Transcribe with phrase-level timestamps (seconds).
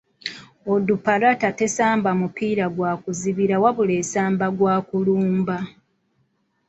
[0.71, 5.57] Onduparaka tesamba mupiira gwa kuzibira wabula esamba gwa kulumba.